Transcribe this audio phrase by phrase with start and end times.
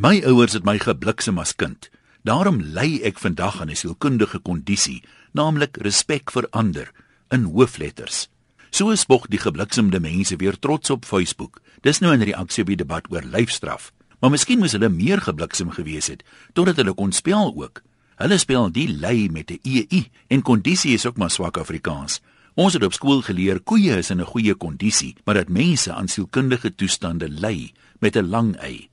[0.00, 1.90] My ouers het my gebliksem as kind.
[2.24, 5.02] Daarom ly ek vandag aan 'n sielkundige kondisie,
[5.36, 6.88] naamlik respek vir ander
[7.28, 8.28] in hoofletters.
[8.70, 11.60] So spog die gebliksemde mense weer trots op Facebook.
[11.82, 13.92] Dis nou 'n reaksie op die debat oor lyfstraf.
[14.20, 16.24] Maar miskien moes hulle meer gebliksem gewees het
[16.54, 17.82] totdat hulle kon spel ook.
[18.16, 22.20] Hulle spel die ly met 'n ei en kondisie is ook maar swak Afrikaans.
[22.54, 26.08] Ons het op skool geleer koeie is in 'n goeie kondisie, maar dat mense aan
[26.08, 28.89] sielkundige toestande ly met 'n lang ei.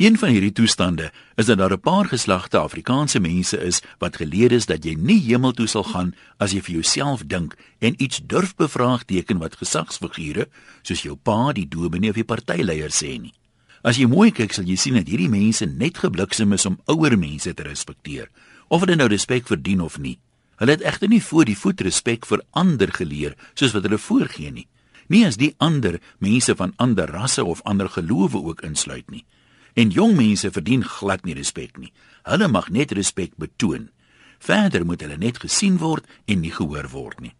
[0.00, 4.52] Een van hierdie toestande is dat daar 'n paar geslagte Afrikaanse mense is wat geleer
[4.52, 8.20] is dat jy nie hemel toe sal gaan as jy vir jouself dink en iets
[8.26, 10.48] durf bevraagteken wat gesagsfigure
[10.82, 13.34] soos jou pa, die dominee of die partyleier sê nie.
[13.82, 17.18] As jy mooi kyk, sal jy sien dat hierdie mense net gebliksem is om ouer
[17.18, 18.28] mense te respekteer,
[18.68, 20.18] of hulle nou respek verdien of nie.
[20.56, 24.50] Hulle het egter nie voor die voet respek vir ander geleer soos wat hulle voorgee
[24.50, 24.66] nie.
[25.08, 29.24] Nie as die ander mense van ander rasse of ander gelowe ook insluit nie.
[29.74, 31.92] En jong mense verdien glad nie respek nie.
[32.22, 33.90] Hulle mag net respek betoon.
[34.38, 37.34] Verder moet hulle net gesien word en nie gehoor word nie.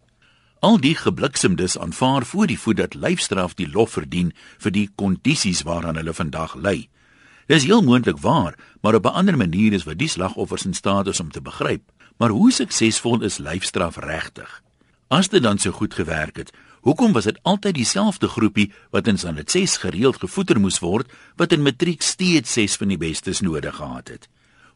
[0.61, 5.63] Al die gebliksemdes aanvaar voor die voet dat lyfstraf die lof verdien vir die kondisies
[5.65, 6.89] waaraan hulle vandag ly.
[7.49, 11.07] Dis heel moontlik waar, maar op 'n ander manier is wat die slagoffers in staat
[11.07, 11.83] is om te begryp.
[12.17, 14.63] Maar hoe suksesvol is lyfstraf regtig?
[15.09, 19.19] As dit dan so goed gewerk het, Hoekom was dit altyd dieselfde groepie wat in
[19.19, 23.77] Sandet 6 gereeld gevoeder moes word wat in matriek steeds 6 van die bestes nodig
[23.77, 24.29] gehad het?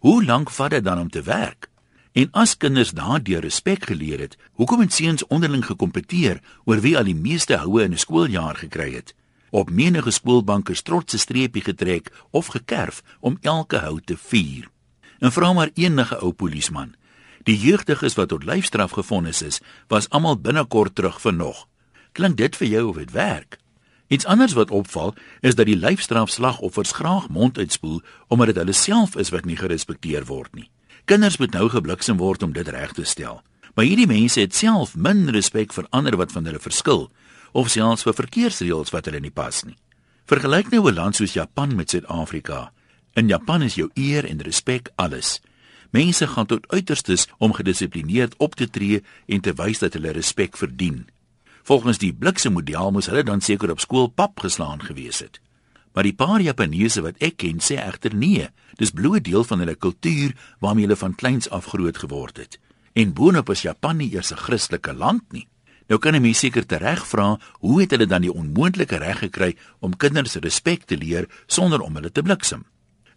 [0.05, 1.71] Hoe lank vat dit dan om te werk?
[2.13, 7.09] En as kinders daardeur respek geleer het, hoekom het seuns onderling gekompeteer oor wie al
[7.09, 9.15] die meeste houe in 'n skooljaar gekry het?
[9.51, 14.69] Op menige skoolbanke is trotse streepie getrek of gekerf om elke hou te vier.
[15.19, 16.95] En vra maar enige ou polisieman.
[17.43, 21.67] Die jeugdiges wat tot lyfstraf gefonnis is, was almal binnekort terug vir nog.
[22.15, 23.57] Klink dit vir jou of dit werk?
[24.07, 29.17] Iets anders wat opval is dat die lyfstrafslagoffers graag mond uitspoel omdat dit hulle self
[29.19, 30.69] is wat nie gerespekteer word nie.
[31.11, 33.43] Kinders moet nou gebliksem word om dit reg te stel.
[33.75, 37.09] Maar hierdie mense het self min respek vir ander wat van hulle verskil
[37.53, 39.77] of selfs vir verkeersreëls wat hulle nie pas nie.
[40.31, 42.73] Vergelyk nou 'n land soos Japan met Suid-Afrika.
[43.15, 45.41] In Japan is jou eer en respek alles.
[45.91, 50.57] Mense gaan tot uiterstes om gedissiplineerd op te tree en te wys dat hulle respek
[50.57, 51.07] verdien.
[51.65, 55.41] Volgens die bliksemodel moes hulle dan seker op skool pap geslaan gewees het.
[55.95, 59.77] Maar die paar Japaneese wat ek ken sê egter nee, dis bloot deel van hulle
[59.79, 62.59] kultuur waarmee hulle van kleins af groot geword het.
[62.93, 65.49] En boonop is Japan nie eers 'n Christelike land nie.
[65.89, 69.57] Nou kan 'n mens seker tereg vra, hoe het hulle dan die onmoontlike reg gekry
[69.81, 72.65] om kinders respek te leer sonder om hulle te bliksem?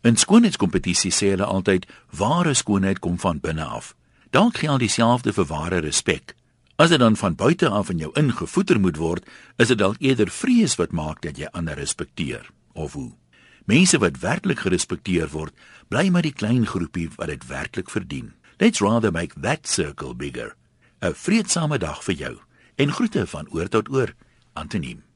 [0.02, 3.96] In skoonheidskompetisies sê hulle altyd, ware skoonheid kom van binne af.
[4.30, 6.37] Dalk geld dieselfde vir ware respek.
[6.78, 9.26] As dit dan van buite af in jou ingevoeder moet word,
[9.58, 12.46] is dit dalk eerder vrees wat maak dat jy ander respekteer
[12.78, 13.16] of hoe.
[13.66, 15.56] Mense wat werklik gerespekteer word,
[15.90, 18.36] bly maar die klein groepie wat dit werklik verdien.
[18.62, 20.54] Let's rather make that circle bigger.
[21.02, 22.36] 'n Vreedsame dag vir jou
[22.78, 24.14] en groete van oor tot oor,
[24.54, 25.07] Antoniem.